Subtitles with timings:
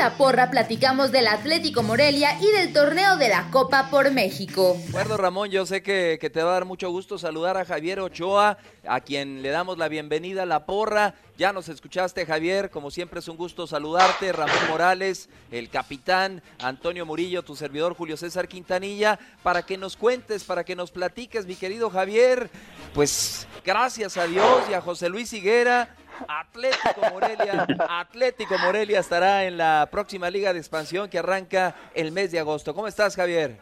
[0.00, 4.78] La porra platicamos del Atlético Morelia y del torneo de la Copa por México.
[4.88, 8.00] Acuerdo, Ramón, yo sé que, que te va a dar mucho gusto saludar a Javier
[8.00, 8.56] Ochoa,
[8.88, 11.16] a quien le damos la bienvenida a la porra.
[11.36, 14.32] Ya nos escuchaste, Javier, como siempre es un gusto saludarte.
[14.32, 20.44] Ramón Morales, el capitán, Antonio Murillo, tu servidor Julio César Quintanilla, para que nos cuentes,
[20.44, 22.48] para que nos platiques, mi querido Javier.
[22.94, 25.94] Pues gracias a Dios y a José Luis Higuera.
[26.28, 32.32] Atlético Morelia, Atlético Morelia estará en la próxima liga de expansión que arranca el mes
[32.32, 32.74] de agosto.
[32.74, 33.56] ¿Cómo estás, Javier?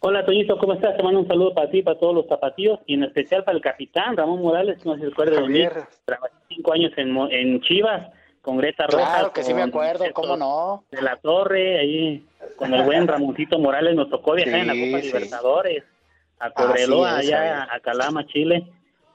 [0.00, 0.96] Hola, Toñito, ¿cómo estás?
[0.96, 3.62] Te mando un saludo para ti, para todos los zapatillos y en especial para el
[3.62, 5.66] capitán Ramón Morales, no sé si recuerda de mí.
[6.04, 8.08] Trabajé cinco años en, Mo- en Chivas
[8.42, 9.08] con Greta Rojas.
[9.08, 10.84] Claro que sí me acuerdo, ¿cómo no?
[10.90, 15.00] De la Torre, ahí con el buen Ramoncito Morales nos tocó viajar en la Copa
[15.00, 15.06] sí.
[15.06, 15.82] Libertadores
[16.38, 18.66] a es, allá a Calama, Chile.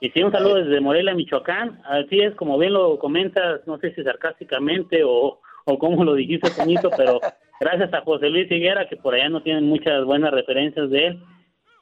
[0.03, 1.79] Y sí, un saludo desde Morelia, Michoacán.
[1.85, 6.49] Así es, como bien lo comentas, no sé si sarcásticamente o, o cómo lo dijiste,
[6.49, 7.19] Toñito, pero
[7.59, 11.19] gracias a José Luis Higuera, que por allá no tienen muchas buenas referencias de él,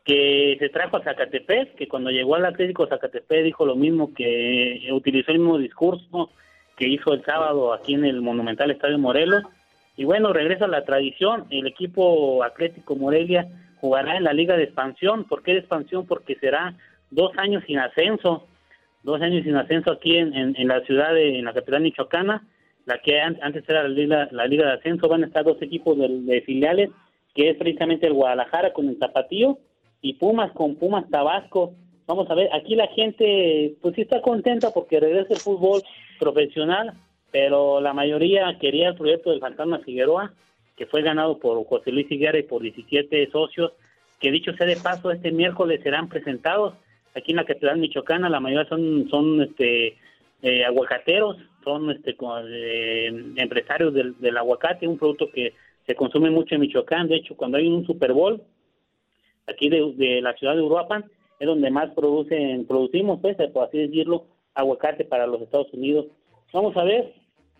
[0.03, 4.89] que se trajo a Zacatepec, que cuando llegó al Atlético Zacatepec dijo lo mismo, que
[4.91, 6.29] utilizó el mismo discurso
[6.75, 9.43] que hizo el sábado aquí en el Monumental Estadio Morelos.
[9.95, 13.47] Y bueno, regresa la tradición, el equipo Atlético Morelia
[13.79, 15.25] jugará en la Liga de Expansión.
[15.25, 16.05] ¿Por qué de expansión?
[16.05, 16.75] Porque será
[17.11, 18.47] dos años sin ascenso,
[19.03, 22.47] dos años sin ascenso aquí en, en- la ciudad, de, en la capital michoacana,
[22.85, 25.61] la que an- antes era la Liga, la Liga de Ascenso, van a estar dos
[25.61, 26.89] equipos de, filiales,
[27.35, 29.57] que es precisamente el Guadalajara con el Tapatío
[30.01, 31.73] y Pumas con Pumas Tabasco.
[32.07, 35.81] Vamos a ver, aquí la gente pues sí está contenta porque regresa el fútbol
[36.19, 36.93] profesional,
[37.31, 40.33] pero la mayoría quería el proyecto del Fantasma Figueroa,
[40.75, 43.73] que fue ganado por José Luis Higuera y por 17 socios,
[44.19, 46.73] que dicho sea de paso, este miércoles serán presentados
[47.15, 49.97] aquí en la Catedral Michoacana, la mayoría son, son este,
[50.41, 55.53] eh, aguacateros, son este, co- eh, empresarios del, aguacate, un producto que
[55.85, 58.41] se consume mucho en Michoacán, de hecho cuando hay un Super Bowl,
[59.47, 61.05] aquí de, de la ciudad de Uruapan,
[61.39, 66.07] es donde más producen, producimos, pues, por así decirlo, aguacate para los Estados Unidos.
[66.53, 67.13] Vamos a ver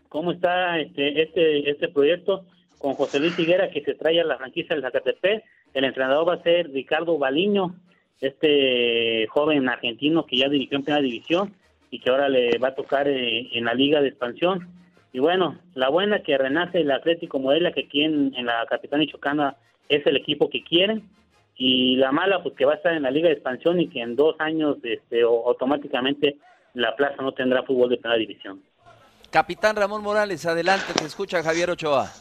[0.09, 2.45] cómo está este, este, este proyecto
[2.77, 5.43] con José Luis Higuera, que se trae a la franquicia del Zacatepec.
[5.73, 7.75] El entrenador va a ser Ricardo Baliño,
[8.21, 11.53] este joven argentino que ya dirigió en primera división
[11.91, 14.67] y que ahora le va a tocar eh, en la liga de expansión.
[15.11, 18.99] Y bueno, la buena que renace el Atlético Morelia, que aquí en, en la capital
[18.99, 19.55] michoacana
[19.87, 21.09] es el equipo que quieren,
[21.55, 24.01] y la mala pues que va a estar en la liga de expansión y que
[24.01, 26.37] en dos años este, o- automáticamente
[26.73, 28.61] la plaza no tendrá fútbol de primera división.
[29.31, 32.11] Capitán Ramón Morales, adelante, te escucha Javier Ochoa.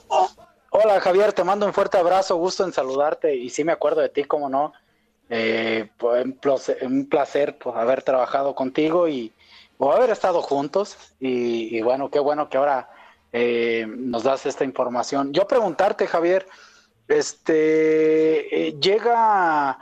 [0.70, 4.08] Hola Javier, te mando un fuerte abrazo, gusto en saludarte y sí me acuerdo de
[4.08, 4.72] ti, cómo no.
[5.30, 6.24] Eh, pues,
[6.82, 9.32] un placer, pues, haber trabajado contigo y
[9.76, 11.14] o haber estado juntos.
[11.20, 12.90] Y, bueno, qué bueno que ahora
[13.32, 15.32] eh, nos das esta información.
[15.32, 16.46] Yo preguntarte, Javier,
[17.06, 19.78] este llega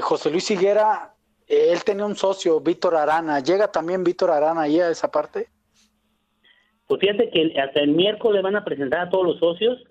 [0.00, 1.14] José Luis Higuera,
[1.46, 3.40] él tenía un socio, Víctor Arana.
[3.40, 5.48] ¿Llega también Víctor Arana ahí a esa parte?
[6.86, 9.82] Pues fíjate que hasta el miércoles van a presentar a todos los socios.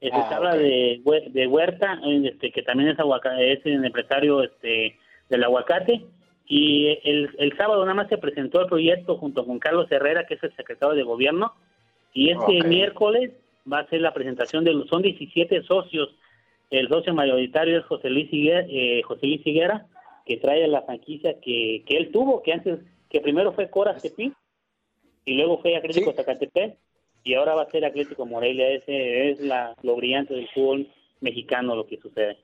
[0.00, 2.98] Se ah, habla de, de Huerta, este, que también es,
[3.40, 4.96] es el empresario este,
[5.28, 6.04] del aguacate.
[6.46, 10.34] Y el, el sábado nada más se presentó el proyecto junto con Carlos Herrera, que
[10.34, 11.52] es el secretario de gobierno.
[12.14, 13.32] Y este miércoles
[13.70, 16.14] va a ser la presentación de los, son 17 socios.
[16.70, 19.86] El socio mayoritario es José Luis Higuera, eh, José Luis Higuera
[20.28, 24.34] que trae la franquicia que, que él tuvo, que antes, que primero fue Cora Tepic
[25.24, 26.76] y luego fue Atlético Zacatepec
[27.24, 28.68] y ahora va a ser Atlético Morelia.
[28.70, 30.88] Ese es la, lo brillante del fútbol
[31.20, 32.38] mexicano lo que sucede.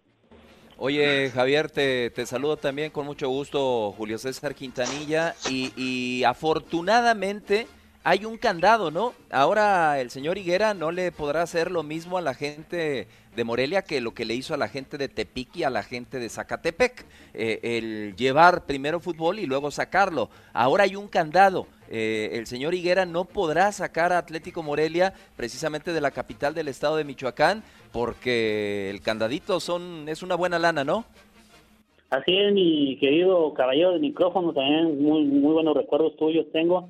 [0.77, 7.69] Oye, Javier, te, saludo también con mucho gusto, Julio César Quintanilla, y, afortunadamente
[8.03, 9.15] hay un candado, ¿no?
[9.31, 13.83] Ahora el señor Higuera no le podrá hacer lo mismo a la gente de Morelia
[13.83, 17.07] que lo que le hizo a la gente de Tepic a la gente de Zacatepec,
[17.33, 20.29] eh, el llevar primero fútbol y luego sacarlo.
[20.53, 21.67] Ahora hay un candado.
[21.91, 26.69] Eh, el señor Higuera no podrá sacar a Atlético Morelia precisamente de la capital del
[26.69, 31.05] estado de Michoacán porque el candadito son es una buena lana, ¿no?
[32.11, 36.89] Así es, mi querido caballero de micrófono, también muy, muy buenos recuerdos tuyos tengo.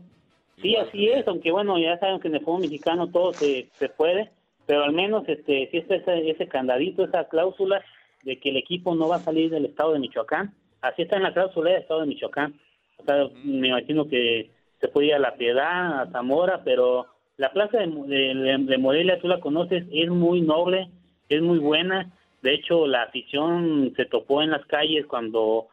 [0.60, 3.88] Sí, así es, aunque bueno, ya saben que en el fútbol mexicano todo se, se
[3.88, 4.30] puede,
[4.66, 7.82] pero al menos este si está ese, ese candadito, esa cláusula
[8.22, 10.54] de que el equipo no va a salir del estado de Michoacán.
[10.80, 12.54] Así está en la cláusula del estado de Michoacán.
[12.98, 14.50] O sea, me imagino que
[14.84, 17.06] se puede a La Piedad, a Zamora, pero
[17.38, 20.90] la plaza de, Morelia, tú la conoces, es muy noble,
[21.30, 22.12] es muy buena.
[22.42, 25.68] De hecho, la afición se topó en las calles cuando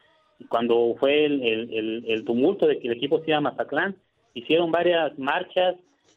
[0.47, 3.97] cuando fue el, tumulto de que el equipo se iba a Mazatlán.
[4.33, 5.75] Hicieron varias marchas,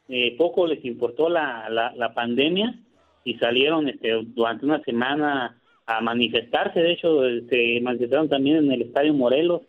[0.08, 2.76] eh, poco les importó la, la, pandemia
[3.24, 6.80] y salieron este, durante una semana a manifestarse.
[6.80, 9.62] De hecho, se manifestaron también en el Estadio Morelos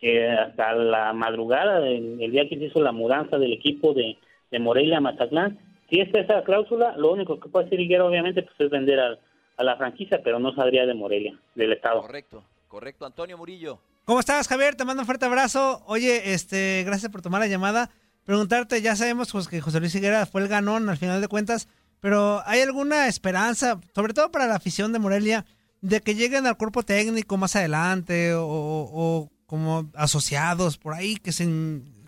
[0.00, 4.16] eh, hasta la madrugada, el, día que se hizo la mudanza del equipo de,
[4.50, 5.58] de Morelia a Mazatlán.
[5.90, 9.18] Si está esa cláusula, lo único que puede hacer Higuera, obviamente, pues es vender a,
[9.56, 12.02] a la franquicia, pero no saldría de Morelia, del Estado.
[12.02, 13.06] Correcto, correcto.
[13.06, 13.78] Antonio Murillo.
[14.04, 14.74] ¿Cómo estás, Javier?
[14.74, 15.82] Te mando un fuerte abrazo.
[15.86, 17.90] Oye, este, gracias por tomar la llamada
[18.28, 21.66] preguntarte, ya sabemos pues, que José Luis Higuera fue el ganón al final de cuentas,
[21.98, 25.46] pero ¿hay alguna esperanza, sobre todo para la afición de Morelia,
[25.80, 31.48] de que lleguen al cuerpo técnico más adelante o, como asociados por ahí que se,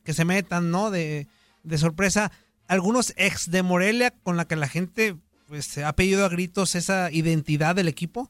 [0.05, 0.91] que se metan, ¿no?
[0.91, 1.27] De,
[1.79, 2.31] sorpresa,
[2.69, 5.17] algunos ex de Morelia con la que la gente
[5.49, 8.29] pues ha pedido a gritos esa identidad del equipo?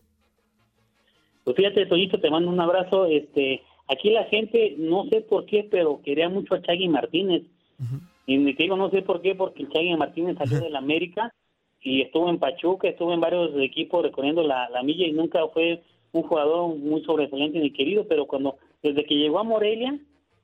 [1.43, 3.07] Pues fíjate, Toyito, te mando un abrazo.
[3.07, 7.43] Este, aquí la gente, no sé por qué, pero quería mucho a Chagui Martínez.
[8.27, 11.35] Y me digo, no sé por qué, porque Chagui Martínez salió del América
[11.83, 16.23] y estuvo en Pachuca, estuvo en varios equipos recorriendo la, milla y nunca fue un
[16.23, 19.99] jugador muy sobresaliente ni querido, pero cuando desde que llegó a Morelia,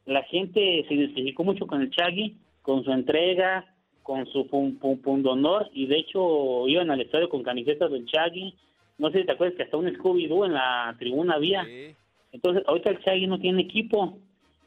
[0.04, 3.66] la gente se identificó mucho con el Chagui, con su entrega,
[4.02, 8.54] con su pundonor y de hecho iban al estadio con camisetas del Chagui.
[8.98, 11.66] No sé si te acuerdas que hasta un Scooby-Doo en la tribuna había.
[12.32, 14.16] Entonces, ahorita el Chagui no tiene equipo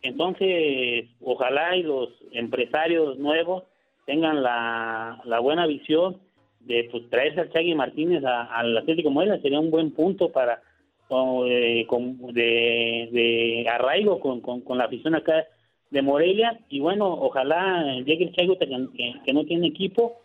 [0.02, 3.64] entonces, ojalá y los empresarios nuevos
[4.06, 6.18] tengan la, buena visión
[6.62, 10.62] de pues, traerse al Chagui Martínez al Atlético Morelia, sería un buen punto para
[11.10, 11.88] eh,
[12.34, 15.48] de, de, arraigo con, con, la afición acá
[15.90, 16.60] de Morelia.
[16.70, 20.18] Y bueno, ojalá llegue el que, que, no tiene equipo.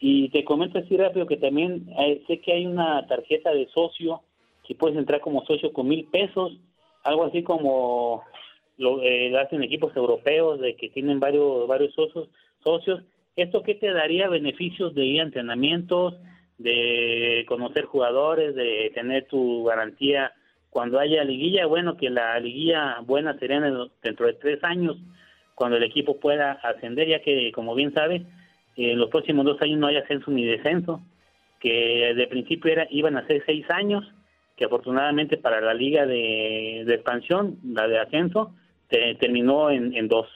[0.00, 4.22] Y te comento así rápido que también eh, sé que hay una tarjeta de socio
[4.66, 6.52] que puedes entrar como socio con mil pesos,
[7.04, 8.22] algo así como
[8.76, 12.28] lo eh, hacen equipos europeos de que tienen varios varios socios
[12.62, 13.02] socios.
[13.36, 16.14] Esto qué te daría beneficios de entrenamientos
[16.58, 20.32] de conocer jugadores de tener tu garantía
[20.70, 23.60] cuando haya liguilla bueno que la liguilla buena sería
[24.02, 24.96] dentro de tres años
[25.54, 28.22] cuando el equipo pueda ascender ya que como bien sabes
[28.76, 31.00] en los próximos dos años no hay ascenso ni descenso
[31.60, 34.04] que de principio era iban a ser seis años
[34.56, 38.54] que afortunadamente para la liga de expansión la de ascenso
[39.18, 40.28] terminó en, dos.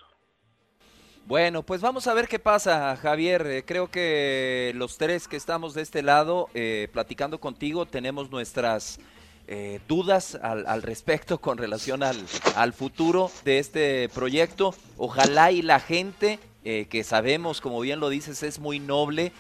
[1.28, 3.46] Bueno, pues vamos a ver qué pasa, Javier.
[3.46, 8.98] Eh, creo que los tres que estamos de este lado eh, platicando contigo tenemos nuestras
[9.46, 12.16] eh, dudas al, respecto con relación al,
[12.56, 14.74] al, futuro de este proyecto.
[14.96, 19.32] Ojalá y la gente, que sabemos, como bien lo dices, es muy noble,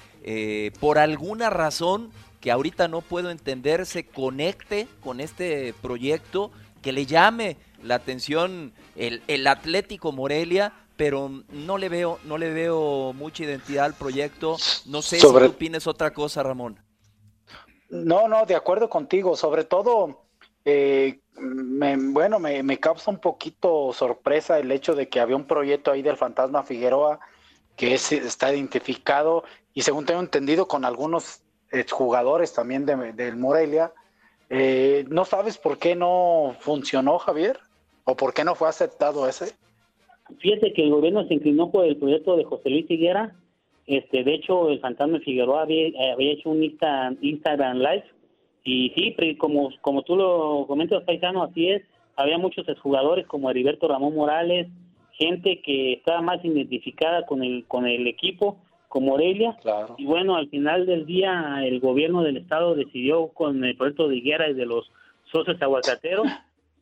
[0.80, 6.50] por alguna razón que ahorita no puedo entender, se conecte con este proyecto
[6.82, 12.52] que le llame la atención el, el Atlético Morelia, pero no le veo, no le
[12.52, 14.56] veo mucha identidad al proyecto.
[14.84, 16.80] No sé Sobre- si tú opines otra cosa, Ramón.
[17.88, 19.36] No, no, de acuerdo contigo.
[19.36, 20.24] Sobre todo,
[20.64, 25.46] eh, me- bueno, me, me causa un poquito sorpresa el hecho de que había un
[25.46, 27.20] proyecto ahí del Fantasma Figueroa
[27.76, 31.42] que es- está identificado y según tengo entendido con algunos
[31.92, 33.92] jugadores también de, del Morelia.
[34.50, 37.60] Eh, ¿No sabes por qué no funcionó, Javier?
[38.02, 39.54] ¿O por qué no fue aceptado ese?
[40.38, 43.34] Fíjate que el gobierno se inclinó por el proyecto de José Luis Higuera.
[43.86, 48.04] Este, de hecho, el fantasma Figueroa había, había hecho un Insta- Instagram Live.
[48.64, 51.82] Y sí, como, como tú lo comentas, Paisano, así es.
[52.16, 54.68] Había muchos jugadores como Heriberto Ramón Morales,
[55.12, 58.58] gente que estaba más identificada con el, con el equipo,
[58.88, 59.56] como Morelia.
[59.62, 59.94] Claro.
[59.96, 64.16] Y bueno, al final del día, el gobierno del estado decidió con el proyecto de
[64.16, 64.90] Higuera y de los
[65.32, 66.26] socios aguacateros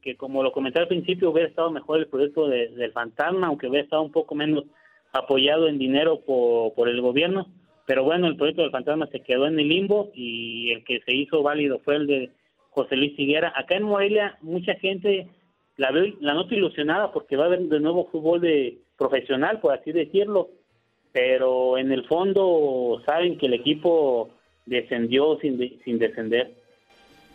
[0.06, 3.66] que como lo comenté al principio hubiera estado mejor el proyecto de- del fantasma, aunque
[3.66, 4.62] hubiera estado un poco menos
[5.12, 7.48] apoyado en dinero por, por el gobierno,
[7.86, 11.12] pero bueno, el proyecto del fantasma se quedó en el limbo y el que se
[11.12, 12.30] hizo válido fue el de
[12.70, 13.52] José Luis Higuera.
[13.56, 15.26] Acá en Morelia mucha gente
[15.76, 19.72] la ve, la nota ilusionada porque va a haber de nuevo fútbol de profesional, por
[19.74, 20.50] así decirlo,
[21.12, 24.30] pero en el fondo saben que el equipo
[24.66, 26.52] descendió sin, de- sin descender.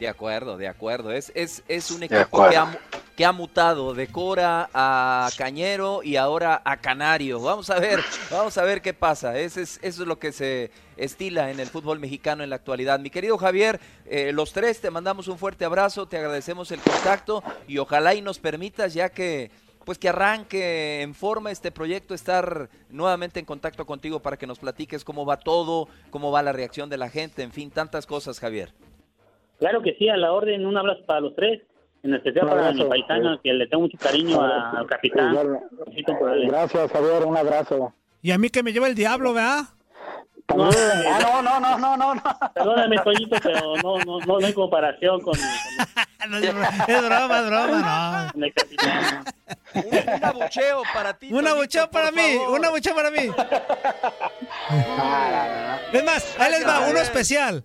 [0.02, 1.12] De acuerdo, de acuerdo.
[1.12, 2.76] Es, es, es un equipo que ha,
[3.16, 7.40] que ha mutado de Cora a Cañero y ahora a Canario.
[7.40, 8.00] Vamos a ver,
[8.32, 9.38] vamos a ver qué pasa.
[9.38, 13.00] Ese es, eso es lo que se estila en el fútbol mexicano en la actualidad.
[13.00, 17.44] Mi querido Javier, eh, los tres te mandamos un fuerte abrazo, te agradecemos el contacto
[17.68, 19.52] y ojalá y nos permitas ya que
[19.86, 24.58] pues que arranque en forma este proyecto, estar nuevamente en contacto contigo para que nos
[24.58, 28.40] platiques cómo va todo, cómo va la reacción de la gente, en fin, tantas cosas,
[28.40, 28.74] Javier.
[29.62, 31.62] Claro que sí, a la orden, un abrazo para los tres,
[32.04, 35.34] en especial para mi paisano, que le tengo mucho cariño a- al capitán.
[35.34, 36.48] Morales.
[36.50, 37.94] Gracias, Javier, un abrazo.
[38.24, 39.62] Y a mí que me lleva el diablo, ¿verdad?
[40.56, 42.24] No, Ah, no, no, no, no, no, no.
[42.54, 45.34] Perdóname, Toñito, pero no, no, no, no hay comparación con,
[46.30, 49.24] No, es broma, es broma, es broma, con el capitán.
[49.76, 51.30] Un, un abucheo para ti.
[51.30, 51.38] no.
[51.38, 53.30] Un abucheo para mí, un abucheo para mí.
[55.94, 57.64] Es más, ahí les va, uno especial.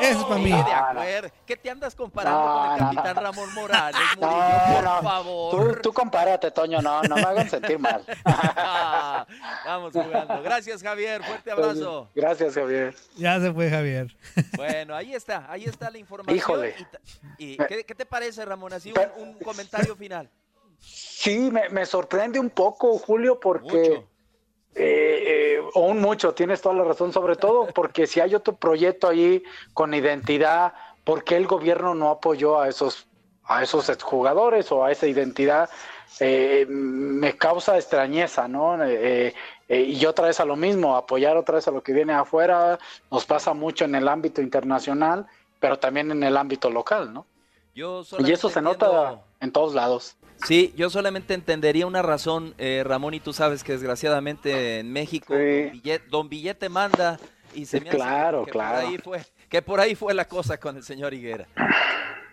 [0.00, 0.50] Ese es para mí.
[0.50, 1.30] De acuerdo.
[1.46, 4.74] ¿Qué te andas comparando No, con el no, capitán Ramón Morales, No, Murillo?
[4.74, 5.02] Por no.
[5.02, 5.50] favor.
[5.76, 8.04] Tú, tú compárate, Toño, no, no me hagan sentir mal.
[8.24, 9.26] Ah,
[9.66, 10.42] Vamos jugando.
[10.42, 11.22] Gracias, Javier.
[11.24, 12.08] Fuerte abrazo.
[12.14, 12.94] Gracias, Javier.
[13.16, 14.16] Ya se fue Javier.
[14.56, 16.36] Bueno, ahí está, ahí está la información.
[16.36, 16.74] Híjole.
[16.78, 17.00] Y ta-
[17.38, 18.72] Y, ¿qué, qué te parece, Ramón?
[18.72, 20.28] Así un, un comentario final.
[20.78, 23.66] Sí, me, me sorprende un poco, Julio, porque...
[23.90, 24.08] Mucho.
[24.74, 29.42] Eh, eh, mucho, tienes toda la razón, sobre todo porque si hay otro proyecto ahí
[29.74, 30.74] con identidad,
[31.04, 33.06] ¿por qué el gobierno no apoyó a esos,
[33.44, 35.68] a esos jugadores o a esa identidad?
[36.20, 38.76] Eh, me causa extrañeza, ¿no?
[38.84, 39.34] Eh,
[39.68, 42.78] y otra vez a lo mismo, apoyar otra vez a lo que viene afuera,
[43.10, 45.26] nos pasa mucho en el ámbito internacional,
[45.60, 47.26] pero también en el ámbito local, ¿no?
[47.74, 50.16] Yo Y eso se nota en todos lados.
[50.46, 55.34] Sí, yo solamente entendería una razón, eh, Ramón, y tú sabes que desgraciadamente en México
[55.36, 55.62] Sí.
[55.64, 57.18] don, Billete, don Billete manda
[57.54, 58.80] y se me hace Claro, que, claro.
[58.80, 61.46] Por ahí fue, que por ahí fue la cosa con el señor Higuera.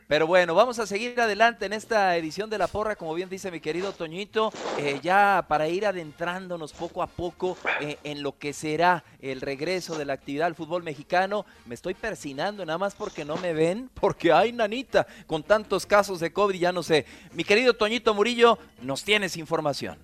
[0.07, 3.51] Pero bueno, vamos a seguir adelante en esta edición de La Porra, como bien dice
[3.51, 8.53] mi querido Toñito, eh, ya para ir adentrándonos poco a poco eh, en lo que
[8.53, 11.45] será el regreso de la actividad al fútbol mexicano.
[11.65, 16.21] Me estoy persinando nada más porque no me ven, porque hay nanita, con tantos casos
[16.21, 17.05] de COVID, ya no sé.
[17.33, 19.97] Mi querido Toñito Murillo, nos tienes información.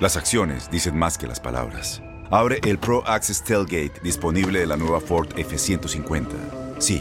[0.00, 2.02] Las acciones dicen más que las palabras.
[2.32, 6.26] Abre el Pro Access Tailgate disponible de la nueva Ford F-150.
[6.80, 7.00] Sí,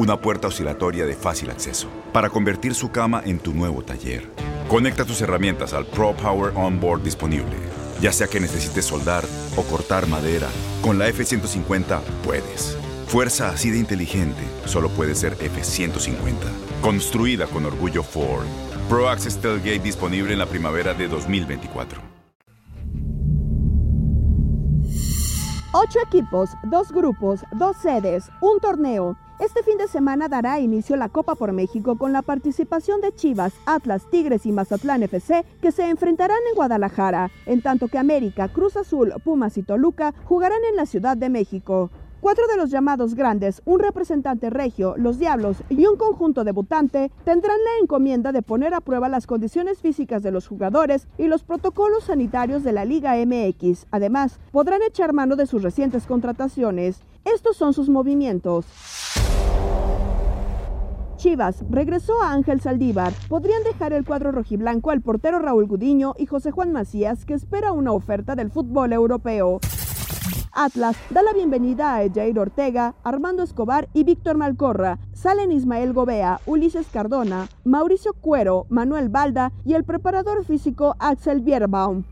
[0.00, 4.30] una puerta oscilatoria de fácil acceso para convertir su cama en tu nuevo taller.
[4.66, 7.54] Conecta tus herramientas al Pro Power Onboard disponible.
[8.00, 9.24] Ya sea que necesites soldar
[9.56, 10.48] o cortar madera,
[10.80, 12.78] con la F-150 puedes.
[13.08, 16.34] Fuerza así de inteligente solo puede ser F-150.
[16.80, 18.46] Construida con orgullo Ford.
[18.88, 22.00] Pro Access Tailgate disponible en la primavera de 2024.
[25.72, 29.18] Ocho equipos, dos grupos, dos sedes, un torneo.
[29.40, 33.54] Este fin de semana dará inicio la Copa por México con la participación de Chivas,
[33.64, 38.76] Atlas, Tigres y Mazatlán FC que se enfrentarán en Guadalajara, en tanto que América, Cruz
[38.76, 41.88] Azul, Pumas y Toluca jugarán en la Ciudad de México.
[42.20, 47.56] Cuatro de los llamados grandes, un representante regio, los Diablos y un conjunto debutante tendrán
[47.64, 52.04] la encomienda de poner a prueba las condiciones físicas de los jugadores y los protocolos
[52.04, 53.86] sanitarios de la Liga MX.
[53.90, 57.00] Además, podrán echar mano de sus recientes contrataciones.
[57.24, 58.66] Estos son sus movimientos.
[61.20, 63.12] Chivas regresó a Ángel Saldívar.
[63.28, 67.72] Podrían dejar el cuadro rojiblanco al portero Raúl Gudiño y José Juan Macías, que espera
[67.72, 69.60] una oferta del fútbol europeo.
[70.52, 74.98] Atlas da la bienvenida a Jair Ortega, Armando Escobar y Víctor Malcorra.
[75.12, 82.04] Salen Ismael Gobea, Ulises Cardona, Mauricio Cuero, Manuel Balda y el preparador físico Axel Bierbaum.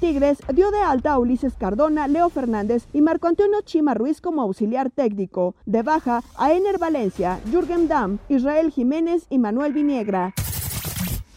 [0.00, 4.40] Tigres dio de alta a Ulises Cardona, Leo Fernández y Marco Antonio Chima Ruiz como
[4.40, 5.54] auxiliar técnico.
[5.66, 10.32] De baja a Ener Valencia, Jürgen Damm, Israel Jiménez y Manuel Viniegra.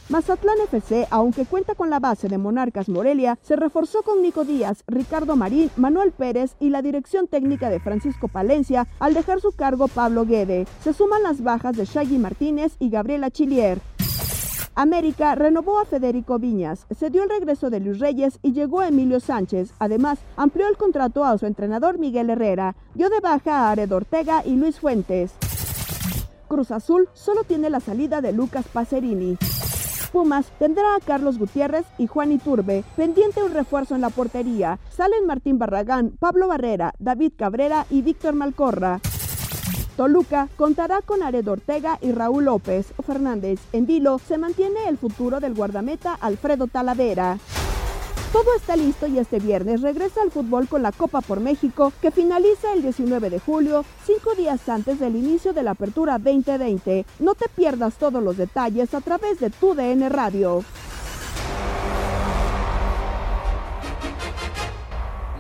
[0.08, 4.84] Mazatlán FC, aunque cuenta con la base de Monarcas Morelia, se reforzó con Nico Díaz,
[4.88, 9.88] Ricardo Marín, Manuel Pérez y la dirección técnica de Francisco Palencia al dejar su cargo
[9.88, 10.68] Pablo Guede.
[10.84, 13.80] Se suman las bajas de Shaggy Martínez y Gabriela Chilier.
[14.76, 19.20] América renovó a Federico Viñas, se dio el regreso de Luis Reyes y llegó Emilio
[19.20, 19.74] Sánchez.
[19.78, 24.42] Además, amplió el contrato a su entrenador Miguel Herrera, dio de baja a Ared Ortega
[24.46, 25.34] y Luis Fuentes.
[26.48, 29.38] Cruz Azul solo tiene la salida de Lucas Pacerini.
[30.12, 34.80] Pumas tendrá a Carlos Gutiérrez y Juan Iturbe, pendiente un refuerzo en la portería.
[34.92, 39.02] Salen Martín Barragán, Pablo Barrera, David Cabrera y Víctor Malcorra.
[39.96, 43.60] Toluca contará con Ared Ortega y Raúl López Fernández.
[43.74, 47.38] En vilo se mantiene el futuro del guardameta Alfredo Talavera.
[48.32, 52.10] Todo está listo y este viernes regresa al fútbol con la Copa por México que
[52.10, 57.06] finaliza el 19 de julio, cinco días antes del inicio de la Apertura 2020.
[57.20, 60.64] No te pierdas todos los detalles a través de tu DN Radio.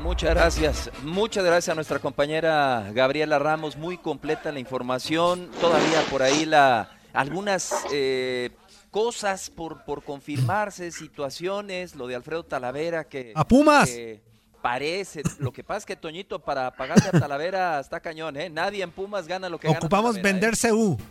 [0.04, 6.22] Muchas gracias, muchas gracias a nuestra compañera Gabriela Ramos, muy completa la información, todavía por
[6.22, 8.50] ahí la algunas eh,
[8.92, 13.32] cosas por, por confirmarse, situaciones, lo de Alfredo Talavera que...
[13.34, 13.90] ¡A Pumas!
[13.90, 14.22] que
[14.62, 18.50] parece, lo que pasa es que Toñito para pagarle a Talavera está cañón, ¿eh?
[18.50, 20.34] Nadie en Pumas gana lo que gana Ocupamos Talavera, ¿eh?
[20.34, 20.98] vender CU.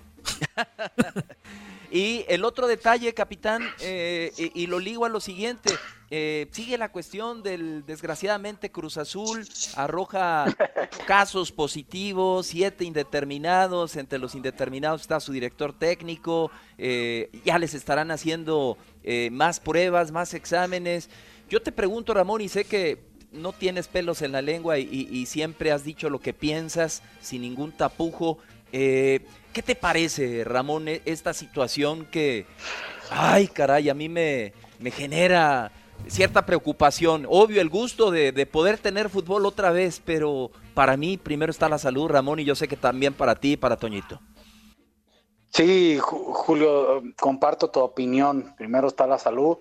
[1.95, 5.75] Y el otro detalle, capitán, eh, y, y lo ligo a lo siguiente,
[6.15, 10.45] eh, sigue la cuestión del, desgraciadamente, Cruz Azul arroja
[11.07, 18.11] casos positivos, siete indeterminados, entre los indeterminados está su director técnico, eh, ya les estarán
[18.11, 21.09] haciendo eh, más pruebas, más exámenes.
[21.49, 22.99] Yo te pregunto, Ramón, y sé que
[23.33, 27.41] no tienes pelos en la lengua y, y- siempre has dicho lo que piensas sin
[27.41, 28.37] ningún tapujo.
[28.71, 29.21] Eh,
[29.55, 32.45] ¿Qué te parece, Ramón, e- esta situación que,
[33.11, 35.73] ay, caray, a mí me, me genera
[36.09, 37.27] cierta preocupación?
[37.29, 41.69] Obvio, el gusto de, de poder tener fútbol otra vez, pero para mí primero está
[41.69, 44.21] la salud, Ramón, y yo sé que también para ti y para Toñito.
[45.51, 48.55] Sí, Ju- Julio, comparto tu opinión.
[48.57, 49.59] Primero está la salud.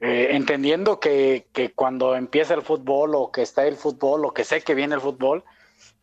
[0.00, 4.44] Eh, entendiendo que, que cuando empieza el fútbol o que está el fútbol o que
[4.44, 5.42] sé que viene el fútbol,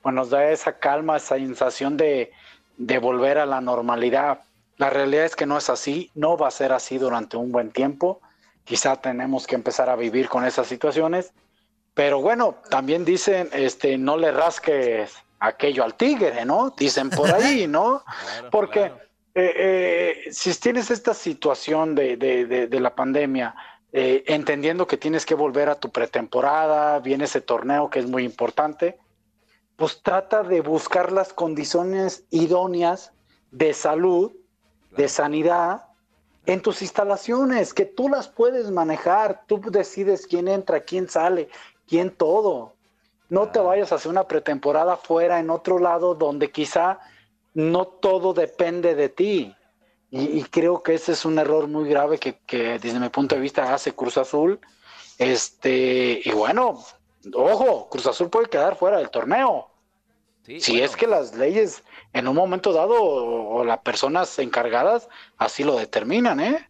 [0.01, 2.31] pues nos da esa calma, esa sensación de,
[2.77, 4.41] de volver a la normalidad.
[4.77, 7.71] La realidad es que no es así, no va a ser así durante un buen
[7.71, 8.19] tiempo.
[8.63, 11.33] Quizá tenemos que empezar a vivir con esas situaciones.
[11.93, 16.71] Pero bueno, también dicen, este, no le rasques aquello al tigre, ¿no?
[16.77, 18.03] Dicen por ahí, ¿no?
[18.51, 18.85] Porque
[19.35, 19.53] eh,
[20.25, 23.53] eh, si tienes esta situación de, de- de- de la pandemia,
[23.91, 28.23] eh, entendiendo que tienes que volver a tu pretemporada, viene ese torneo que es muy
[28.23, 28.97] importante,
[29.75, 33.11] pues trata de buscar las condiciones idóneas
[33.51, 34.31] de salud,
[34.91, 35.85] de sanidad
[36.45, 41.49] en tus instalaciones, que tú las puedes manejar, tú decides quién entra, quién sale,
[41.87, 42.73] quién todo.
[43.29, 46.99] No te vayas a hacer una pretemporada fuera en otro lado donde quizá
[47.53, 49.55] no todo depende de ti.
[50.11, 53.35] Y, y creo que ese es un error muy grave que, que desde mi punto
[53.35, 54.59] de vista hace Cruz Azul.
[55.17, 56.83] Este, y bueno,
[57.33, 59.69] ojo, Cruz Azul puede quedar fuera del torneo.
[60.45, 65.63] si es que las leyes en un momento dado o, o las personas encargadas así
[65.63, 66.69] lo determinan, ¿eh?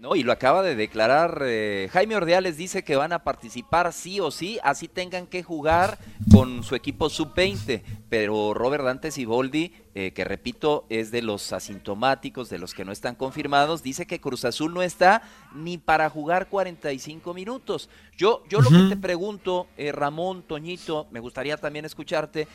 [0.00, 4.18] No, y lo acaba de declarar eh, Jaime Ordeales, dice que van a participar sí
[4.18, 5.98] o sí, así tengan que jugar
[6.32, 12.48] con su equipo sub-20, pero Robert Dante Siboldi, eh, que repito, es de los asintomáticos,
[12.48, 15.20] de los que no están confirmados, dice que Cruz Azul no está
[15.54, 17.90] ni para jugar 45 minutos.
[18.16, 22.48] Yo, yo lo que te pregunto, eh, Ramón, Toñito, me gustaría también escucharte,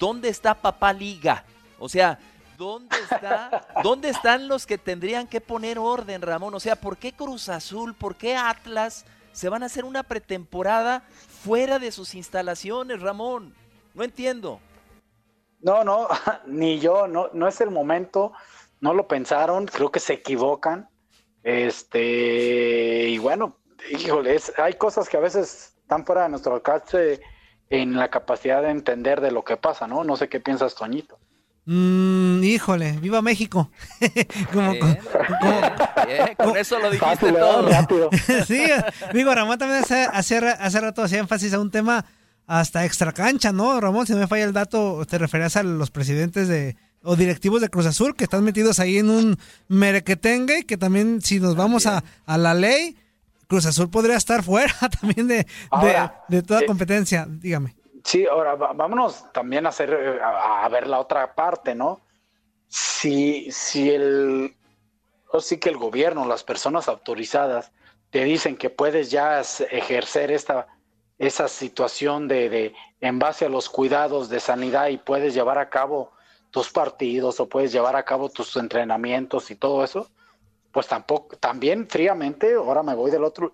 [0.00, 1.44] ¿dónde está Papá Liga?
[1.78, 2.18] O sea,
[2.56, 3.66] ¿Dónde está?
[3.82, 6.54] ¿Dónde están los que tendrían que poner orden, Ramón?
[6.54, 11.02] O sea, ¿por qué Cruz Azul, por qué Atlas se van a hacer una pretemporada
[11.44, 13.54] fuera de sus instalaciones, Ramón?
[13.94, 14.60] No entiendo.
[15.60, 16.08] No, no,
[16.46, 18.32] ni yo, no, no es el momento,
[18.80, 20.88] no lo pensaron, creo que se equivocan.
[21.42, 23.58] Este, y bueno,
[23.90, 27.20] híjole, hay cosas que a veces están fuera de nuestro alcance
[27.68, 30.04] en la capacidad de entender de lo que pasa, ¿no?
[30.04, 31.18] No sé qué piensas, Toñito.
[31.66, 33.70] Mm, híjole, viva México.
[34.52, 34.98] como, Bien,
[36.06, 37.68] bien, con eso lo dijiste Fácil, todo.
[37.68, 38.10] Rápido.
[38.46, 38.62] sí,
[39.12, 42.04] digo, Ramón también hace, hace, hace rato hacía énfasis a un tema
[42.46, 43.80] hasta extra cancha, ¿no?
[43.80, 47.60] Ramón, si no me falla el dato, te referías a los presidentes de o directivos
[47.60, 51.86] de Cruz Azul que están metidos ahí en un merequetengue que también si nos vamos
[51.86, 52.96] a, a la ley,
[53.48, 55.46] Cruz Azul podría estar fuera también de,
[56.28, 57.74] de toda eh, competencia, dígame.
[58.06, 62.02] Sí, ahora vámonos también a hacer eh, a, ver la otra parte, ¿no?
[62.68, 64.54] Si, si el
[65.32, 67.72] o que el gobierno, las personas autorizadas,
[68.10, 70.68] te dicen que puedes ya ejercer esta
[71.18, 75.68] esa situación de, de en base a los cuidados de sanidad y puedes llevar a
[75.68, 76.12] cabo
[76.52, 80.08] tus partidos o puedes llevar a cabo tus entrenamientos y todo eso,
[80.70, 83.52] pues tampoco, también fríamente, ahora me voy del otro,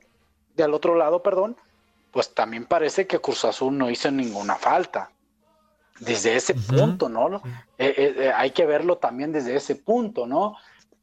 [0.54, 1.56] del otro lado, perdón,
[2.12, 5.10] pues también parece que Cruz Azul no hizo ninguna falta.
[5.98, 7.28] Desde ese punto, ¿no?
[7.78, 10.56] Eh, eh, eh, hay que verlo también desde ese punto, ¿no?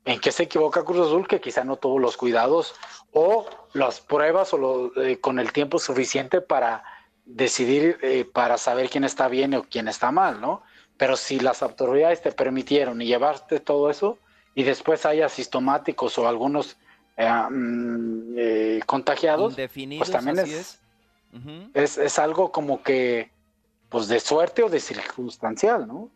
[0.05, 1.27] ¿En qué se equivoca Cruz Azul?
[1.27, 2.75] Que quizá no tuvo los cuidados
[3.11, 6.83] o las pruebas o lo- eh, con el tiempo suficiente para
[7.25, 10.63] decidir, eh, para saber quién está bien o quién está mal, ¿no?
[10.97, 14.17] Pero si las autoridades te permitieron y llevarte todo eso
[14.55, 16.77] y después hay asintomáticos o algunos
[17.17, 19.53] eh, mm, eh, contagiados,
[19.97, 20.79] pues también es,
[21.31, 21.69] es.
[21.73, 23.31] Es, es algo como que,
[23.89, 26.09] pues de suerte o de circunstancial, ¿no?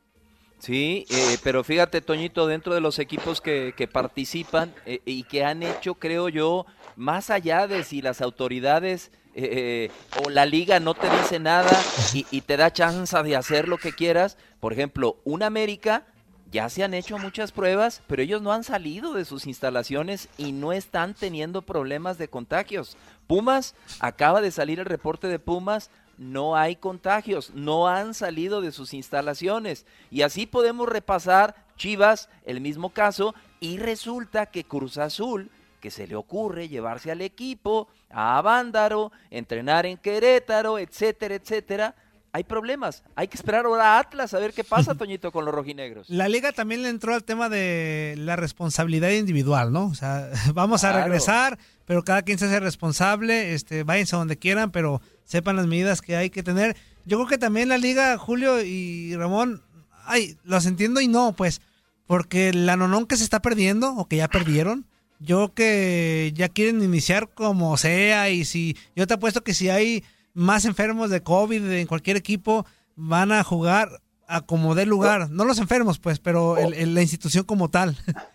[0.60, 5.44] Sí, eh, pero fíjate, Toñito, dentro de los equipos que, que participan eh, y que
[5.44, 9.92] han hecho, creo yo, más allá de si las autoridades eh,
[10.24, 11.78] o la liga no te dice nada
[12.14, 16.06] y, y te da chance de hacer lo que quieras, por ejemplo, un América,
[16.54, 20.52] ya se han hecho muchas pruebas, pero ellos no han salido de sus instalaciones y
[20.52, 22.96] no están teniendo problemas de contagios.
[23.26, 25.90] Pumas, acaba de salir el reporte de Pumas,
[26.20, 29.88] no hay contagios, no han salido de sus instalaciones.
[30.12, 35.50] Y así podemos repasar Chivas, el mismo caso, y resulta que Cruz Azul,
[35.82, 41.96] que se le ocurre llevarse al equipo, a Avándaro, entrenar en Querétaro, etcétera, etcétera,
[42.34, 43.04] hay problemas.
[43.16, 46.10] Hay que esperar ahora a Atlas a ver qué pasa, Toñito, con los rojinegros.
[46.10, 49.86] La liga también le entró al tema de la responsabilidad individual, ¿no?
[49.86, 54.72] O sea, vamos a regresar, pero cada quien se hace responsable, este, váyanse donde quieran,
[54.72, 56.76] pero sepan las medidas que hay que tener.
[57.06, 59.62] Yo creo que también la liga, Julio y Ramón,
[60.04, 61.62] ay, los entiendo y no, pues,
[62.08, 64.88] porque la nonón que se está perdiendo, o que ya perdieron,
[65.20, 69.70] yo creo que ya quieren iniciar como sea, y si, yo te apuesto que si
[69.70, 72.66] hay más enfermos de COVID en cualquier equipo,
[72.96, 75.30] van a jugar a como dé lugar.
[75.30, 77.96] No los enfermos, pues, pero el- el- la institución como tal.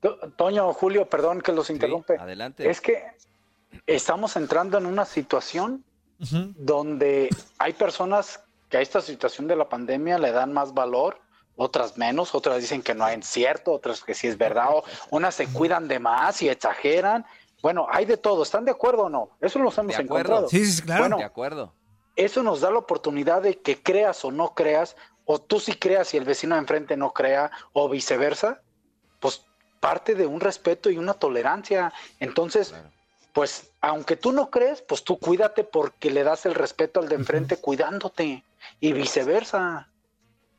[0.00, 2.16] To- Toño, Julio, perdón que los interrumpe.
[2.18, 2.68] adelante.
[2.68, 3.02] Es que
[3.86, 5.84] estamos entrando en una situación
[6.56, 11.18] donde hay personas que a esta situación de la pandemia le dan más valor,
[11.56, 15.34] otras menos, otras dicen que no es cierto, otras que sí es verdad, o unas
[15.34, 17.24] se cuidan de más y exageran.
[17.62, 19.30] Bueno, hay de todo, ¿están de acuerdo o no?
[19.40, 20.48] Eso los hemos De encontrado.
[20.48, 21.02] Sí, sí, claro.
[21.02, 21.72] Bueno, de acuerdo.
[22.16, 26.12] eso nos da la oportunidad de que creas o no creas, o tú sí creas
[26.12, 28.60] y el vecino de enfrente no crea, o viceversa,
[29.20, 29.46] pues
[29.78, 31.92] parte de un respeto y una tolerancia.
[32.18, 32.74] Entonces,
[33.32, 37.14] pues aunque tú no crees, pues tú cuídate porque le das el respeto al de
[37.14, 38.44] enfrente cuidándote
[38.80, 39.88] y viceversa.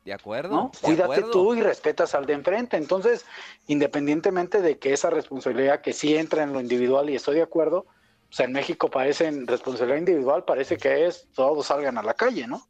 [0.04, 0.54] De acuerdo.
[0.54, 0.70] ¿no?
[0.72, 1.30] de Cuídate acuerdo.
[1.30, 2.76] tú y respetas al de enfrente.
[2.76, 3.24] Entonces,
[3.66, 7.86] independientemente de que esa responsabilidad que sí entra en lo individual y estoy de acuerdo,
[8.30, 12.14] o sea, en México parece en responsabilidad individual, parece que es todos salgan a la
[12.14, 12.66] calle, ¿no?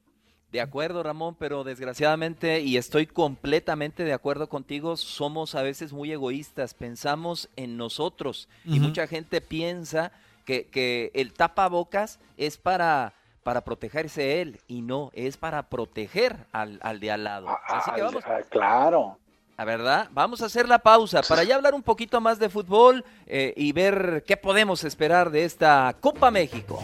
[0.52, 6.12] De acuerdo, Ramón, pero desgraciadamente, y estoy completamente de acuerdo contigo, somos a veces muy
[6.12, 10.12] egoístas, pensamos en nosotros y mucha gente piensa
[10.44, 16.80] que, que el tapabocas es para, para protegerse él y no, es para proteger al,
[16.82, 17.48] al de al lado.
[17.68, 19.18] Así que vamos, ah, claro.
[19.56, 23.04] la verdad, vamos a hacer la pausa para ya hablar un poquito más de fútbol
[23.26, 26.82] eh, y ver qué podemos esperar de esta Copa México.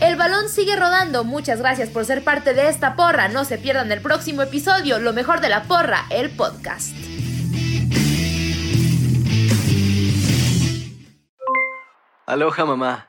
[0.00, 1.24] El balón sigue rodando.
[1.24, 3.28] Muchas gracias por ser parte de esta porra.
[3.28, 6.94] No se pierdan el próximo episodio, Lo mejor de la porra, el podcast.
[12.26, 13.08] Aloha mamá,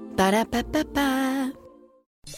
[0.21, 1.40] Ba-da-ba-ba-ba.